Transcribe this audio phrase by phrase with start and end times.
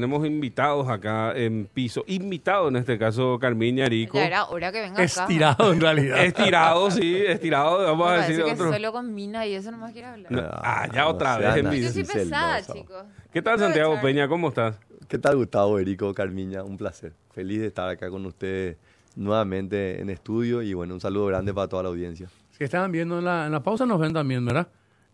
[0.00, 4.16] Tenemos invitados acá en piso, invitado en este caso Carmiña Arico.
[4.16, 5.02] Ya era hora que venga acá.
[5.02, 6.24] Estirado en realidad.
[6.24, 8.72] Estirado, sí, estirado, vamos Me a decir que otro.
[8.72, 10.30] solo con mina y eso no más quiere hablar.
[10.30, 11.72] No, ah, ya otra vez en.
[11.72, 13.06] Yo soy pesada, chicos.
[13.32, 14.00] ¿Qué tal Santiago.
[14.00, 14.28] Peña?
[14.28, 14.78] ¿Cómo estás?
[15.08, 16.62] ¿Qué tal Gustavo, Erico, Carmiña?
[16.62, 17.12] Un placer.
[17.32, 18.76] Feliz de estar acá con ustedes
[19.16, 22.28] nuevamente en estudio y bueno, un saludo grande para toda la audiencia.
[22.52, 24.68] Si estaban viendo en la, en la pausa, nos ven también, ¿verdad?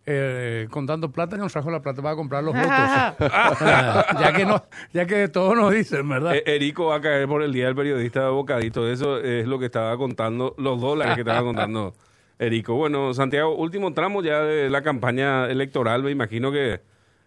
[0.07, 2.69] Eh, con tanto plata que nos trajo la plata para comprar los votos.
[4.19, 4.63] ya, que no,
[4.93, 6.35] ya que todos nos dicen, ¿verdad?
[6.35, 8.87] Eh, Erico va a caer por el Día del Periodista de Bocadito.
[8.87, 11.93] Eso es lo que estaba contando, los dólares que estaba contando
[12.37, 12.75] Erico.
[12.75, 16.03] Bueno, Santiago, último tramo ya de la campaña electoral.
[16.03, 16.81] Me imagino que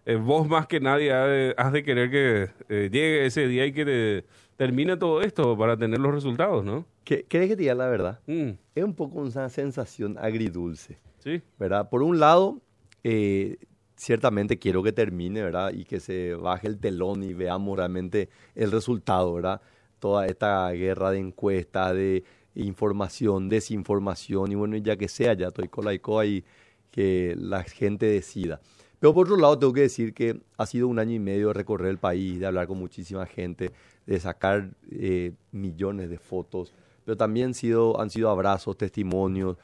[0.05, 3.65] eh, vos más que nadie has de, has de querer que eh, llegue ese día
[3.65, 6.85] y que te- termine todo esto para tener los resultados, ¿no?
[7.03, 8.19] ¿Qué- ¿Querés que te diga la verdad?
[8.27, 11.41] Mm, Es un poco una sensación agridulce, sí.
[11.57, 11.89] ¿verdad?
[11.89, 12.61] Por un lado,
[13.03, 13.57] eh,
[13.95, 15.73] ciertamente quiero que termine, ¿verdad?
[15.73, 19.61] Y que se baje el telón y veamos realmente el resultado, ¿verdad?
[19.99, 22.23] Toda esta guerra de encuestas, de
[22.55, 26.45] información, desinformación, y bueno, ya que sea, ya estoy con la ICOA y
[26.91, 28.61] que la gente decida.
[28.99, 31.53] Pero por otro lado, tengo que decir que ha sido un año y medio de
[31.53, 33.71] recorrer el país, de hablar con muchísima gente,
[34.05, 36.73] de sacar eh, millones de fotos,
[37.05, 39.57] pero también han sido abrazos, testimonios,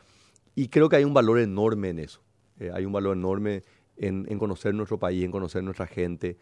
[0.55, 2.24] y creo que hay un valor enorme en eso.
[2.59, 3.63] Eh, hay un valor enorme
[3.97, 6.37] en, en conocer nuestro país, en conocer nuestra gente.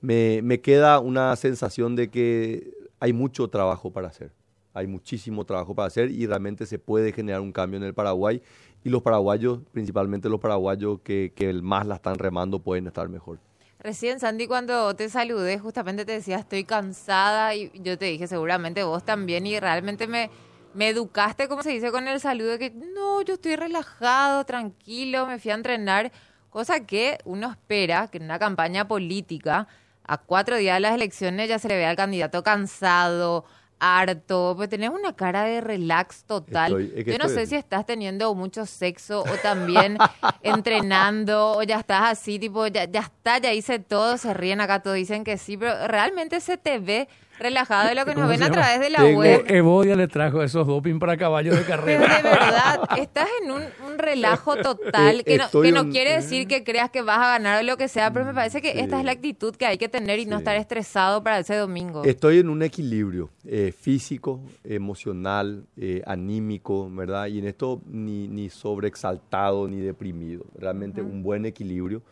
[0.00, 4.32] Me, me queda una sensación de que hay mucho trabajo para hacer.
[4.72, 8.40] Hay muchísimo trabajo para hacer y realmente se puede generar un cambio en el Paraguay.
[8.84, 13.38] Y los paraguayos, principalmente los paraguayos que, que más la están remando, pueden estar mejor.
[13.80, 17.54] Recién, Sandy, cuando te saludé, justamente te decía, estoy cansada.
[17.54, 19.46] Y yo te dije, seguramente vos también.
[19.46, 20.30] Y realmente me,
[20.74, 25.26] me educaste, como se dice, con el saludo de que no, yo estoy relajado, tranquilo,
[25.26, 26.12] me fui a entrenar.
[26.50, 29.68] Cosa que uno espera que en una campaña política,
[30.04, 33.44] a cuatro días de las elecciones, ya se le vea al candidato cansado,
[33.78, 34.54] harto.
[34.56, 36.72] Pues tenés una cara de relax total.
[36.80, 39.96] Estoy- es que yo no estoy sé si estás teniendo mucho sexo o también
[40.42, 44.82] entrenando o ya estás así, tipo, ya, ya está, ya hice todo, se ríen acá,
[44.82, 47.08] todos dicen que sí, pero realmente se te ve
[47.40, 49.44] relajado de lo que nos ¿Cómo ven a través de la Tengo- web.
[49.48, 52.16] Evodia le trajo esos doping para caballos de Pero carrera.
[52.18, 55.90] de verdad, estás en un, un relajo total, Eh, que no, estoy que no un-
[55.90, 58.60] quiere decir que creas que vas a ganar o lo que sea, pero me parece
[58.62, 60.40] que esta es la actitud que hay que tener y no Sí.
[60.42, 62.04] estar estresado para ese domingo.
[62.04, 67.26] Estoy en un equilibrio eh, físico, emocional, eh, anímico, ¿verdad?
[67.26, 70.44] Y en esto ni, ni sobreexaltado ni deprimido.
[70.58, 72.02] Realmente un buen equilibrio.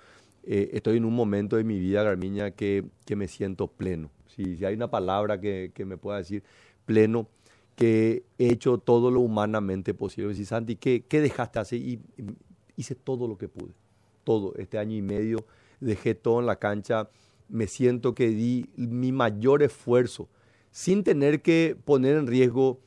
[0.45, 4.11] Eh, estoy en un momento de mi vida, Garmiña, que, que me siento pleno.
[4.39, 6.45] Si, si hay una palabra que, que me pueda decir,
[6.87, 7.27] pleno,
[7.75, 10.33] que he hecho todo lo humanamente posible.
[10.37, 11.81] Si Santi, ¿qué, qué dejaste hacer?
[11.81, 12.37] Y, y
[12.77, 13.73] hice todo lo que pude.
[14.23, 14.55] Todo.
[14.57, 15.45] Este año y medio
[15.81, 17.11] dejé todo en la cancha.
[17.49, 20.29] Me siento que di mi mayor esfuerzo
[20.71, 22.79] sin tener que poner en riesgo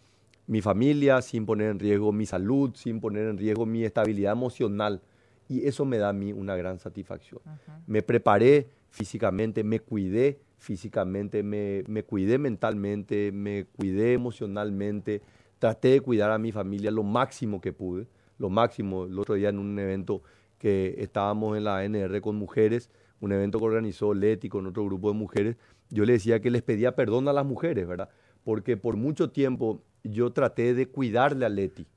[0.48, 5.02] mi familia, sin poner en riesgo mi salud, sin poner en riesgo mi estabilidad emocional.
[5.50, 7.42] Y eso me da a mí una gran satisfacción.
[7.88, 15.22] Me preparé físicamente, me cuidé físicamente, me, me cuidé mentalmente, me cuidé emocionalmente,
[15.58, 18.08] traté de cuidar a mi familia lo máximo que pude,
[18.38, 19.06] lo máximo.
[19.06, 20.22] El otro día en un evento
[20.60, 22.92] que estábamos en la ANR con mujeres,
[23.22, 25.58] un evento que organizó Leti con otro grupo de mujeres,
[25.90, 28.10] yo le decía que les pedía perdón a las mujeres, ¿verdad?
[28.44, 31.88] Porque por mucho tiempo yo traté de cuidarle a Leti,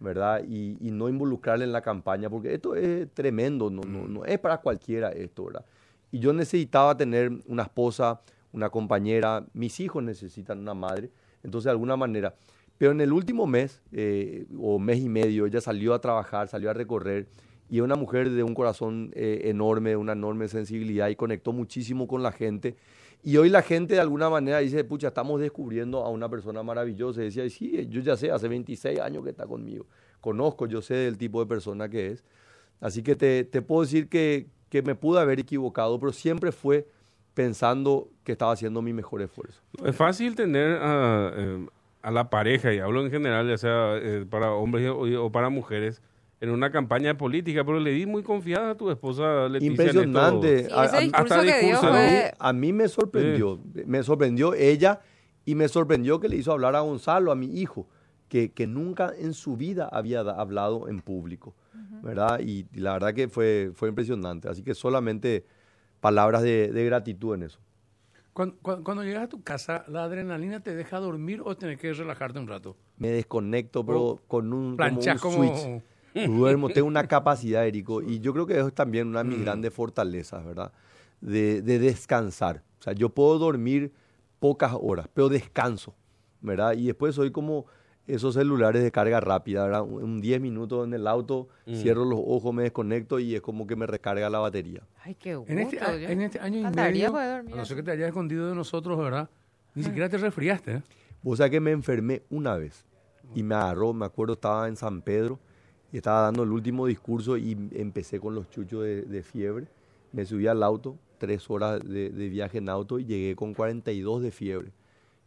[0.00, 0.42] ¿verdad?
[0.48, 4.38] Y, y no involucrarle en la campaña, porque esto es tremendo, no, no, no es
[4.38, 5.66] para cualquiera esto, ¿verdad?
[6.14, 8.20] Y yo necesitaba tener una esposa,
[8.52, 11.10] una compañera, mis hijos necesitan una madre,
[11.42, 12.36] entonces de alguna manera.
[12.78, 16.70] Pero en el último mes eh, o mes y medio ella salió a trabajar, salió
[16.70, 17.26] a recorrer
[17.68, 22.06] y es una mujer de un corazón eh, enorme, una enorme sensibilidad y conectó muchísimo
[22.06, 22.76] con la gente.
[23.24, 27.22] Y hoy la gente de alguna manera dice, pucha, estamos descubriendo a una persona maravillosa.
[27.22, 29.86] Y decía, sí, yo ya sé, hace 26 años que está conmigo.
[30.20, 32.24] Conozco, yo sé del tipo de persona que es.
[32.78, 36.88] Así que te puedo decir que, que me pude haber equivocado, pero siempre fue
[37.32, 39.60] pensando que estaba haciendo mi mejor esfuerzo.
[39.84, 41.66] Es fácil tener a, eh,
[42.02, 45.48] a la pareja, y hablo en general, ya sea eh, para hombres o, o para
[45.48, 46.02] mujeres,
[46.40, 49.70] en una campaña política, pero le di muy confiada a tu esposa Leticia.
[49.70, 50.68] Impresionante.
[52.40, 54.98] A mí me sorprendió, me sorprendió ella
[55.44, 57.86] y me sorprendió que le hizo hablar a Gonzalo, a mi hijo,
[58.34, 61.54] que, que nunca en su vida había hablado en público,
[62.02, 62.40] ¿verdad?
[62.40, 64.48] Y, y la verdad que fue, fue impresionante.
[64.48, 65.44] Así que solamente
[66.00, 67.60] palabras de, de gratitud en eso.
[68.32, 71.92] Cuando, cuando- cuando llegas a tu casa, ¿la adrenalina te deja dormir o tienes que
[71.92, 72.74] relajarte un rato?
[72.98, 75.36] Me desconecto, pero con un, como un Planchas como...
[75.36, 75.82] switch.
[76.26, 79.42] Duermo, tengo una capacidad, Erico, y yo creo que eso es también una de mis
[79.42, 80.72] grandes fortalezas, ¿verdad?
[81.20, 82.64] de, de descansar.
[82.80, 83.92] O sea, yo puedo dormir
[84.40, 85.94] pocas horas, pero descanso,
[86.40, 86.72] ¿verdad?
[86.76, 87.66] Y después soy como
[88.06, 89.82] esos celulares de carga rápida, ¿verdad?
[89.82, 91.74] Un 10 minutos en el auto, Mm.
[91.76, 94.82] cierro los ojos, me desconecto y es como que me recarga la batería.
[95.02, 95.50] Ay, qué gusto.
[95.52, 98.48] En este, a- en este año y medio, a no ser que te hayas escondido
[98.48, 99.28] de nosotros, ¿verdad?
[99.74, 100.82] Ni siquiera te resfriaste, ¿eh?
[101.22, 102.84] Vos sabés que me enfermé una vez
[103.34, 105.38] y me agarró, me acuerdo, estaba en San Pedro
[105.90, 109.66] y estaba dando el último discurso y empecé con los chuchos de, de fiebre.
[110.12, 114.22] Me subí al auto, tres horas de, de viaje en auto y llegué con 42
[114.22, 114.72] de fiebre.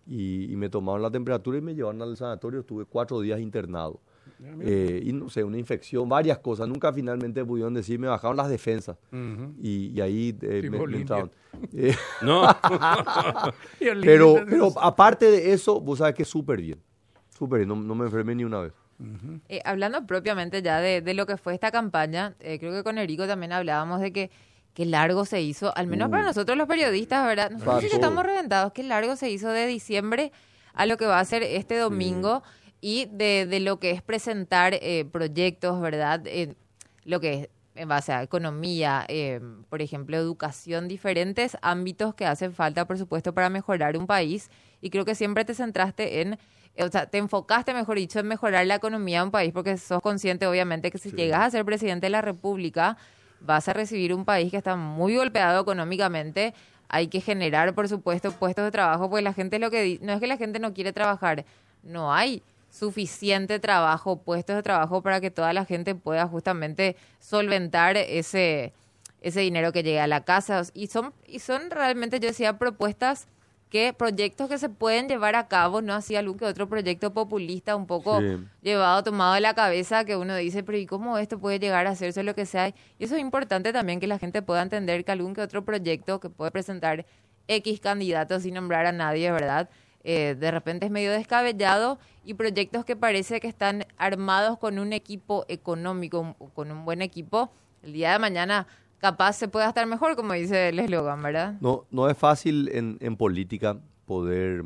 [0.07, 3.99] Y, y me tomaron la temperatura y me llevaron al sanatorio, estuve cuatro días internado.
[4.61, 6.67] Eh, y no sé, una infección, varias cosas.
[6.67, 8.97] Nunca finalmente pudieron decir, me bajaron las defensas.
[9.61, 11.31] Y, y ahí eh, me, me entraron.
[11.73, 12.43] Eh, No.
[13.79, 16.79] Pero, pero aparte de eso, vos sabés que súper bien.
[17.29, 18.73] Súper bien, no, no me enfermé ni una vez.
[19.49, 22.97] Eh, hablando propiamente ya de, de lo que fue esta campaña, eh, creo que con
[22.97, 24.31] Erico también hablábamos de que
[24.77, 27.49] qué largo se hizo, al menos para nosotros los periodistas, ¿verdad?
[27.49, 30.31] Nosotros sí que estamos reventados, qué largo se hizo de diciembre
[30.75, 32.43] a lo que va a ser este domingo
[32.79, 36.21] y de, de lo que es presentar eh, proyectos, ¿verdad?
[36.27, 36.53] Eh,
[37.05, 42.53] lo que es en base a economía, eh, por ejemplo, educación, diferentes ámbitos que hacen
[42.53, 44.51] falta, por supuesto, para mejorar un país.
[44.79, 46.37] Y creo que siempre te centraste en,
[46.75, 49.75] eh, o sea, te enfocaste, mejor dicho, en mejorar la economía de un país, porque
[49.77, 52.95] sos consciente, obviamente, que si llegas a ser presidente de la República,
[53.47, 56.53] vas a recibir un país que está muy golpeado económicamente.
[56.89, 60.19] Hay que generar, por supuesto, puestos de trabajo, porque la gente lo que no es
[60.19, 61.45] que la gente no quiere trabajar,
[61.81, 67.97] no hay suficiente trabajo, puestos de trabajo para que toda la gente pueda justamente solventar
[67.97, 68.73] ese
[69.21, 73.27] ese dinero que llega a la casa y son y son realmente yo decía propuestas
[73.69, 77.75] que proyectos que se pueden llevar a cabo, no así algún que otro proyecto populista
[77.75, 78.37] un poco Sí.
[78.61, 81.89] llevado, tomado de la cabeza, que uno dice, pero ¿y cómo esto puede llegar a
[81.91, 82.69] hacerse lo que sea?
[82.69, 86.19] Y eso es importante también que la gente pueda entender que algún que otro proyecto
[86.19, 87.05] que puede presentar
[87.47, 89.69] X candidatos sin nombrar a nadie, ¿verdad?
[90.03, 94.93] Eh, de repente es medio descabellado y proyectos que parece que están armados con un
[94.93, 97.51] equipo económico, con un buen equipo,
[97.83, 98.67] el día de mañana
[98.99, 101.57] capaz se pueda estar mejor, como dice el eslogan, ¿verdad?
[101.61, 104.65] No, no es fácil en, en política poder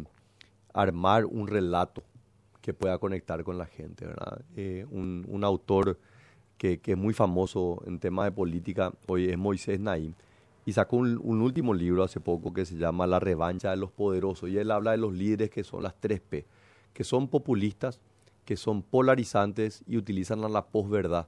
[0.73, 2.03] armar un relato
[2.61, 4.41] que pueda conectar con la gente, ¿verdad?
[4.55, 5.99] Eh, un, un autor
[6.57, 10.13] que, que es muy famoso en temas de política hoy es Moisés Naim
[10.63, 13.91] y sacó un, un último libro hace poco que se llama La revancha de los
[13.91, 16.45] poderosos y él habla de los líderes que son las tres P,
[16.93, 17.99] que son populistas,
[18.45, 21.27] que son polarizantes y utilizan la posverdad.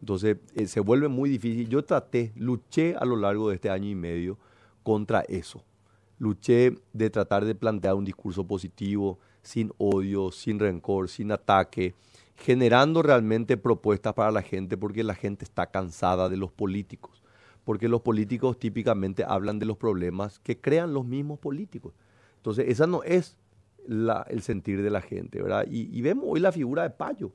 [0.00, 1.68] Entonces eh, se vuelve muy difícil.
[1.68, 4.38] Yo traté, luché a lo largo de este año y medio
[4.82, 5.64] contra eso.
[6.18, 11.94] Luché de tratar de plantear un discurso positivo, sin odio, sin rencor, sin ataque,
[12.36, 17.22] generando realmente propuestas para la gente porque la gente está cansada de los políticos.
[17.64, 21.94] Porque los políticos típicamente hablan de los problemas que crean los mismos políticos.
[22.36, 23.36] Entonces, esa no es
[23.86, 25.66] la- el sentir de la gente, ¿verdad?
[25.70, 27.32] Y, y vemos hoy la figura de Payo.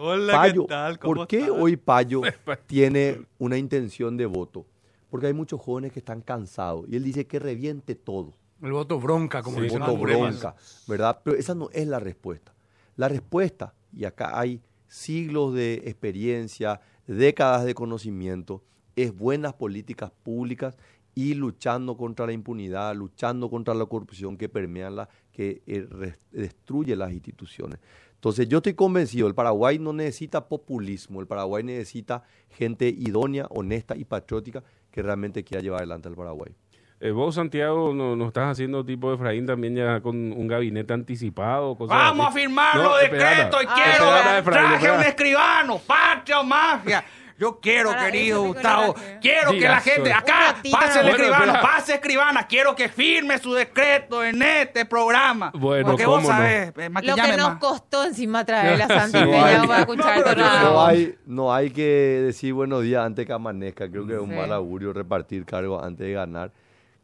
[0.00, 0.98] Hola, Payo, ¿qué tal?
[1.00, 1.56] ¿Cómo ¿por qué estás?
[1.58, 2.20] hoy Payo
[2.66, 4.64] tiene una intención de voto?
[5.10, 9.00] Porque hay muchos jóvenes que están cansados y él dice que reviente todo, El voto
[9.00, 10.54] bronca, como Sí, dicen voto bronca,
[10.86, 11.20] ¿verdad?
[11.24, 12.54] Pero esa no es la respuesta.
[12.94, 18.62] La respuesta, y acá hay siglos de experiencia, décadas de conocimiento,
[18.94, 20.76] es buenas políticas públicas
[21.16, 25.86] y luchando contra la impunidad, luchando contra la corrupción que permea la, que eh,
[26.32, 27.78] destruye las instituciones.
[28.14, 33.94] Entonces yo estoy convencido, el Paraguay no necesita populismo, el Paraguay necesita gente idónea, honesta
[33.96, 36.52] y patriótica que realmente quiera llevar adelante al Paraguay.
[37.00, 41.76] Eh, vos, Santiago, no, no estás haciendo tipo Efraín también ya con un gabinete anticipado.
[41.76, 44.98] cosas Vamos a firmar No, los decretos y Ah, quiero esperada, Efraín, traje esperada.
[45.00, 47.04] un escribano, patria o mafia.
[47.38, 50.10] Yo quiero, Para querido eso, Gustavo, quiero que la gente soy.
[50.10, 51.12] acá pase el no.
[51.12, 51.72] escribano, Bueno, espera.
[51.76, 55.52] pase escribana, quiero que firme su decreto en este programa.
[55.54, 56.28] Bueno, Porque ¿cómo vos no?
[56.30, 57.58] sabés, eh, Lo que nos más.
[57.60, 62.52] costó encima traer a Santi No hay- para escuchar No, hay, no hay que decir
[62.54, 63.88] buenos días antes que amanezca.
[63.88, 64.34] Creo que es un Sí.
[64.36, 66.50] mal augurio repartir cargos antes de ganar.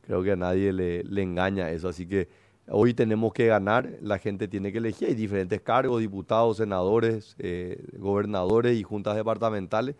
[0.04, 1.88] Creo que a nadie le, le engaña eso.
[1.88, 2.28] Así que
[2.68, 3.88] hoy tenemos que ganar.
[4.02, 5.06] La gente tiene que elegir.
[5.08, 9.94] Hay diferentes cargos, diputados, senadores, eh, gobernadores y juntas departamentales.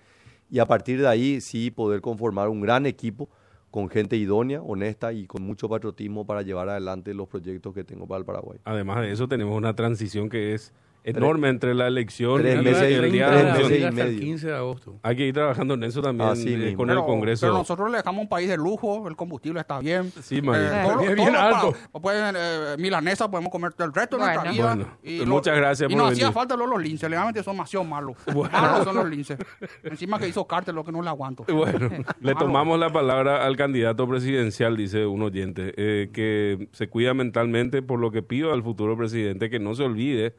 [0.55, 3.29] Y a partir de ahí sí poder conformar un gran equipo
[3.73, 8.07] con gente idónea, honesta y con mucho patriotismo para llevar adelante los proyectos que tengo
[8.07, 8.61] para el Paraguay.
[8.63, 10.73] Además de eso, tenemos una transición que es
[11.05, 14.01] enorme entre la elección tres y meses y- el día de tres meses y hasta
[14.03, 14.21] el medio.
[14.21, 14.99] 15 de agosto.
[15.03, 17.47] Hay que ir trabajando en eso también Así eh, con Pero- el Congreso.
[17.47, 20.11] Pero nosotros le dejamos un país de lujo, el combustible está bien.
[20.23, 20.83] Sí, María.
[20.83, 21.75] Eh, todo- Bien, todo bien lo alto.
[21.93, 24.53] pa- pueden, eh, milanesa podemos comer el resto de nuestra Bueno.
[24.55, 24.75] vida.
[24.75, 26.23] Bueno, Y pues muchas gracias Y por no venir.
[26.25, 28.17] hacía falta los, los linces, legalmente son demasiado malos.
[28.53, 29.39] Malos son los linces.
[29.83, 31.45] Encima que hizo cártel, lo que no le aguanto.
[31.53, 31.89] Bueno,
[32.21, 37.83] le tomamos la palabra al candidato presidencial, dice un oyente, eh, que se cuida mentalmente,
[37.83, 40.35] por lo que pido al futuro presidente que no se olvide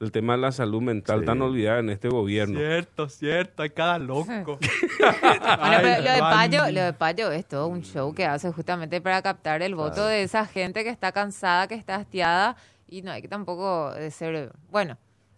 [0.00, 1.26] del tema de la salud mental Sí.
[1.26, 2.58] tan olvidada en este gobierno.
[2.58, 4.58] Cierto, cierto, hay cada loco.
[4.98, 6.18] Bueno, pero lo de.
[6.20, 10.06] Payo, lo de Payo es todo un show que hace justamente para captar el voto
[10.06, 14.10] de esa gente que está cansada, que está hastiada y no hay que tampoco de
[14.10, 14.96] ser, bueno,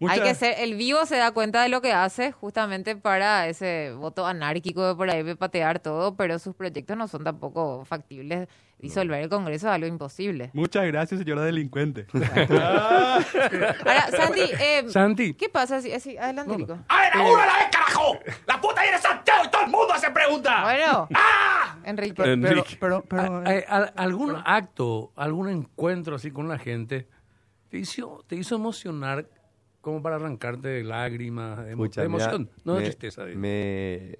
[0.09, 3.93] hay que ser, el vivo se da cuenta de lo que hace justamente para ese
[3.97, 8.47] voto anárquico de por ahí de patear todo, pero sus proyectos no son tampoco factibles.
[8.79, 10.49] Disolver el Congreso es algo imposible.
[10.53, 12.07] Muchas gracias, señora delincuente.
[12.81, 15.33] Ahora, Santi, eh, Santi.
[15.35, 16.77] ¿qué pasa si, si- adelante, Rico?
[16.87, 18.17] A ver, a uno a la vez, carajo.
[18.47, 20.63] La puta viene Santiago y todo el mundo hace preguntas.
[20.63, 21.07] Bueno,
[21.83, 22.13] Enrique.
[22.15, 22.77] Pero, Enrique.
[22.79, 27.07] pero, pero, A- a- a- ¿Algún acto, algún encuentro así con la gente
[27.69, 29.27] te hizo, te hizo emocionar
[29.81, 33.25] como para arrancarte de lágrimas, de, Pucha, de mira, emoción, no de me- tristeza?
[33.35, 34.19] me-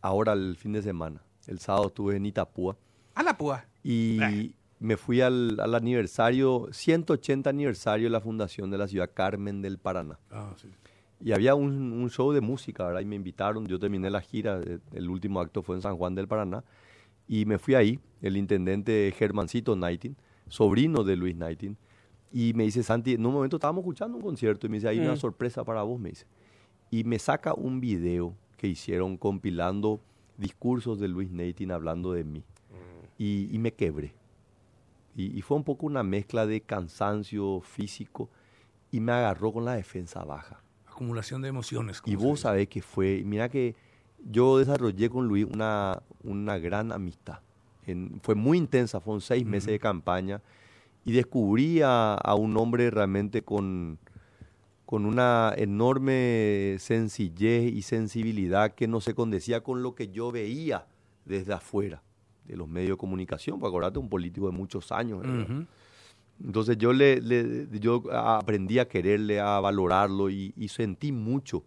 [0.00, 2.76] ahora el fin de semana, el sábado estuve en Itapúa
[3.14, 3.64] a la púa.
[3.84, 9.62] y me fui al, al aniversario, 180 aniversario de la fundación de la ciudad Carmen
[9.62, 10.18] del Paraná.
[10.30, 10.68] Ah, sí.
[11.20, 13.00] Y había un, un show de música, ¿verdad?
[13.00, 16.16] Y me invitaron, yo terminé la gira, eh, el último acto fue en San Juan
[16.16, 16.64] del Paraná,
[17.28, 20.16] y me fui ahí, el intendente Germancito Nighting,
[20.48, 21.76] sobrino de Luis Nighting,
[22.32, 24.98] y me dice, Santi, en un momento estábamos escuchando un concierto, y me dice, hay
[25.00, 26.26] una sorpresa para vos, me dice.
[26.90, 30.00] Y me saca un video que hicieron compilando
[30.38, 32.42] discursos de Luis Nighting hablando de mí.
[33.18, 34.14] Y, y me quebré.
[35.14, 38.28] Y, y fue un poco una mezcla de cansancio físico,
[38.90, 40.62] y me agarró con la defensa baja.
[40.86, 42.02] Acumulación de emociones.
[42.04, 42.42] Y vos dice.
[42.42, 43.74] sabés que fue, mira que
[44.30, 47.40] yo desarrollé con Luis una, una gran amistad.
[47.86, 50.40] En- fue muy intensa, fueron seis meses de campaña
[51.04, 53.98] y descubrí a, a un hombre realmente con,
[54.86, 60.86] con una enorme sencillez y sensibilidad que no se condecía con lo que yo veía
[61.24, 62.02] desde afuera
[62.44, 65.24] de los medios de comunicación, porque acordate, un político de muchos años.
[65.24, 65.64] Ujú.
[66.44, 71.62] Entonces yo le, le- yo aprendí a quererle, a valorarlo y, y sentí mucho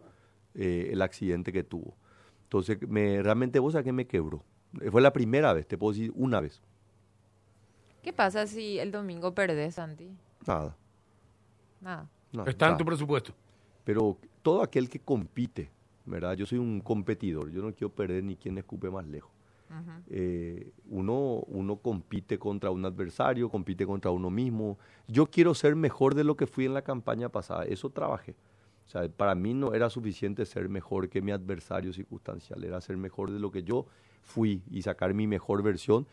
[0.54, 1.96] eh, el accidente que tuvo.
[2.44, 4.44] Entonces me, realmente vos sabés que me quebró.
[4.92, 6.62] Fue la primera vez, te puedo decir una vez.
[8.06, 10.16] ¿Qué pasa si el domingo perdés, Santi?
[10.46, 10.76] Nada.
[11.82, 12.08] Nada.
[12.34, 12.78] no, Está en nada.
[12.78, 13.34] tu presupuesto.
[13.84, 15.72] Pero todo aquel que compite,
[16.06, 16.34] ¿verdad?
[16.34, 19.32] Yo soy un competidor, yo no quiero perder ni quien escupe más lejos.
[20.08, 24.78] Eh, uno, uno compite contra un adversario, compite contra uno mismo.
[25.08, 28.36] Yo quiero ser mejor de lo que fui en la campaña pasada, eso trabajé.
[28.86, 32.98] O sea, para mí no era suficiente ser mejor que mi adversario circunstancial, era ser
[32.98, 33.88] mejor de lo que yo
[34.22, 36.06] fui y sacar mi mejor versión.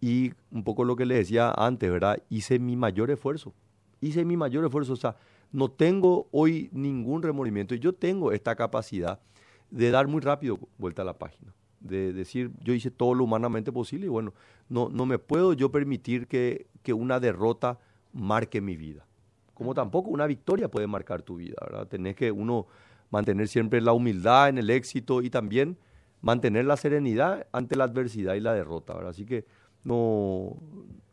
[0.00, 2.22] Y un poco lo que le decía antes, ¿verdad?
[2.28, 3.54] Hice mi mayor esfuerzo.
[4.00, 4.92] Hice mi mayor esfuerzo.
[4.92, 5.16] O sea,
[5.52, 7.74] no tengo hoy ningún remordimiento.
[7.74, 9.20] Y yo tengo esta capacidad
[9.70, 11.54] de dar muy rápido vuelta a la página.
[11.80, 14.32] De decir, yo hice todo lo humanamente posible y bueno,
[14.68, 17.78] no, no me puedo yo permitir que, que una derrota
[18.12, 19.06] marque mi vida.
[19.54, 21.86] Como tampoco una victoria puede marcar tu vida, ¿verdad?
[21.86, 22.66] Tenés que uno
[23.10, 25.78] mantener siempre la humildad en el éxito y también
[26.20, 29.10] mantener la serenidad ante la adversidad y la derrota, ¿verdad?
[29.10, 29.44] Así que
[29.86, 30.56] no,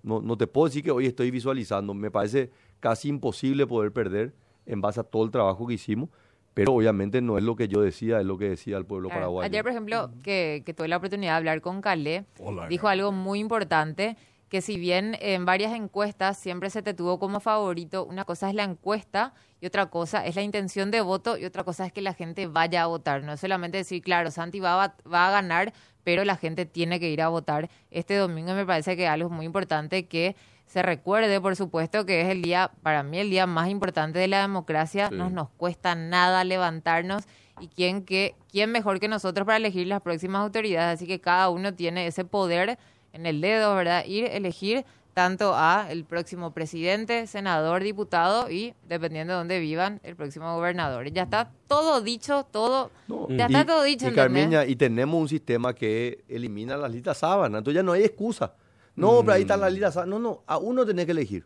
[0.01, 1.93] no, no te puedo decir que hoy estoy visualizando.
[1.93, 2.49] Me parece
[2.79, 4.33] casi imposible poder perder
[4.65, 6.09] en base a todo el trabajo que hicimos,
[6.53, 9.21] pero obviamente no es lo que yo decía, es lo que decía el pueblo Claro.
[9.21, 9.45] paraguayo.
[9.45, 13.11] Ayer, por ejemplo, que, que tuve la oportunidad de hablar con Calé, Hola, dijo algo
[13.11, 14.17] muy importante,
[14.49, 18.55] que si bien en varias encuestas siempre se te tuvo como favorito, una cosa es
[18.55, 22.01] la encuesta y otra cosa es la intención de voto y otra cosa es que
[22.01, 23.23] la gente vaya a votar.
[23.23, 25.71] No es solamente decir, claro, Santi va a, va a ganar,
[26.03, 29.45] pero la gente tiene que ir a votar este domingo me parece que algo muy
[29.45, 33.69] importante que se recuerde, por supuesto, que es el día, para mí, el día más
[33.69, 35.07] importante de la democracia.
[35.07, 35.15] Sí.
[35.15, 37.23] No nos cuesta nada levantarnos
[37.61, 40.95] y quién, que, quién mejor que nosotros para elegir las próximas autoridades.
[40.99, 42.77] Así que cada uno tiene ese poder
[43.13, 44.03] en el dedo, ¿verdad?
[44.05, 50.15] Ir, elegir tanto a el próximo presidente, senador, diputado y, dependiendo de dónde vivan, el
[50.15, 51.09] próximo gobernador.
[51.11, 54.13] Ya está todo dicho, todo, No, ya y- está todo dicho, Y.
[54.13, 58.53] Carmeña, y tenemos un sistema que elimina las listas sábanas, entonces ya no hay excusa.
[58.95, 60.19] No, pero ahí están las listas sábanas.
[60.19, 61.45] No, no, a uno tenés que elegir.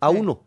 [0.00, 0.16] A Sí.
[0.18, 0.42] uno.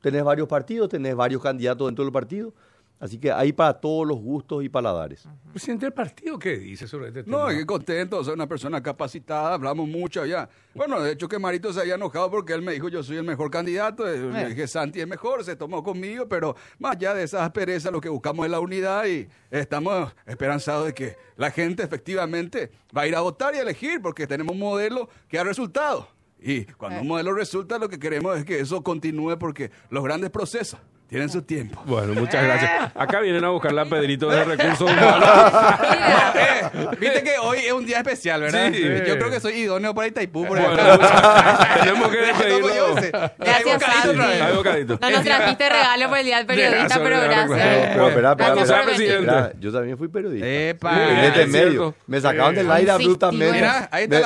[0.00, 2.52] Tenés varios partidos, tenés varios candidatos dentro del partido
[3.00, 5.28] Así que hay para todos los gustos y paladares.
[5.52, 7.38] Presidente del partido, ¿qué dice sobre este tema?
[7.38, 10.48] No, qué contento, soy una persona capacitada, hablamos mucho ya.
[10.74, 13.24] Bueno, de hecho que Marito se había enojado porque él me dijo yo soy el
[13.24, 17.22] mejor candidato, eh, le dije Santi es mejor, se tomó conmigo, pero más allá de
[17.22, 21.84] esas asperezas lo que buscamos es la unidad y estamos esperanzados de que la gente
[21.84, 25.44] efectivamente va a ir a votar y a elegir porque tenemos un modelo que ha
[25.44, 26.08] resultado.
[26.40, 30.30] Y cuando un modelo resulta lo que queremos es que eso continúe porque los grandes
[30.30, 31.82] procesos tienen su tiempo.
[31.86, 32.70] Bueno, muchas gracias.
[32.94, 35.28] Acá vienen a buscar la Pedrito de Recursos Humanos.
[36.34, 38.70] Eh, Viste que hoy es un día especial, ¿verdad?
[38.72, 38.82] Sí.
[39.06, 40.46] Yo creo que soy idóneo para Itaipú.
[40.46, 40.76] Por Bueno,
[41.82, 42.94] tenemos que despedirlo.
[43.38, 44.42] Gracias, Hay bocadito otra vez.
[44.42, 44.98] Hay bocadito.
[45.00, 47.88] No nos trajiste regalo por el Día del Periodista, Gracias, pero gracias.
[47.94, 49.20] Pero espera, espera.
[49.20, 50.46] Mira, yo también fui periodista.
[50.46, 51.24] Epa.
[51.24, 51.94] Este es medio.
[52.06, 53.68] Me sacaron del aire abruptamente.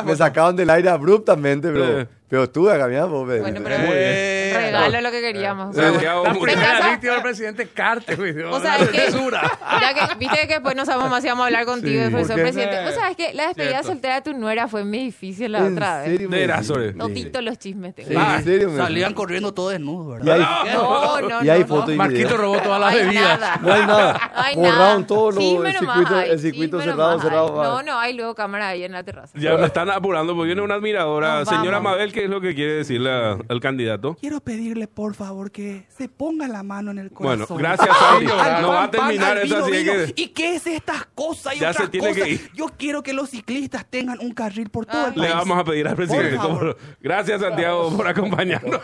[0.04, 2.06] Me, sacaron del aire abruptamente, pero, Eh.
[2.28, 3.76] pero estuve acá, mira, vos, Bueno, pero.
[3.92, 4.41] Eh,
[4.72, 5.76] regalo lo que queríamos.
[5.76, 8.42] Santiago, primera casa- víctima del presidente Carter, güey.
[8.42, 8.98] O sea, es que,
[9.80, 11.98] ya que viste que después no sabemos más si vamos a hablar contigo, Sí.
[11.98, 12.42] después ¿Por soy qué?
[12.42, 12.88] presidente.
[12.88, 13.88] O sea, es que la despedida Cierto.
[13.88, 16.06] soltera de tu nuera fue muy difícil la ¿En otra vez.
[16.18, 16.32] serio?
[16.34, 16.96] Erasores.
[16.96, 18.08] Todito los chismes tengo.
[18.10, 20.46] Sí, ¿En serio Salían corriendo todos desnudos, Y ¿verdad?
[20.64, 21.94] hay, No, no, y hay no, fotos no.
[21.94, 23.60] y Marquito robó todas las bebidas.
[23.62, 24.30] No hay nada.
[24.34, 25.06] No hay Borraron nada.
[25.06, 25.96] todos los Chisme el nomás
[26.40, 27.62] circuito, el cerrado, cerrado.
[27.62, 29.32] No, no, hay luego cámara ahí en la terraza.
[29.38, 31.40] Ya me están apurando porque viene una admiradora.
[31.40, 31.80] Nos Señora.
[31.80, 34.16] Mabel, ¿qué es lo que quiere decirle al candidato?
[34.20, 37.58] Quiero pedirle, por favor, que se ponga la mano en el Bueno, corazón.
[37.58, 38.30] gracias, Sandy.
[38.30, 39.92] Al No va a pan, pan, terminar esa, vino, así vino.
[39.92, 40.12] que...
[40.16, 42.28] ¿Y qué es estas cosas y Ya otras se tiene que cosas?
[42.28, 42.50] ir.
[42.54, 45.34] Yo quiero que los ciclistas tengan un carril por todo el Le país.
[45.34, 46.36] vamos a pedir al presidente.
[46.36, 46.76] Por.
[47.00, 48.80] Gracias, Santiago, por acompañarnos.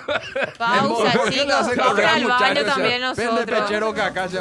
[0.59, 1.77] Pausa, ¿Por qué le chicos.
[1.77, 3.45] Vamos al baño también Vende nosotros.
[3.61, 4.39] pechero que acá se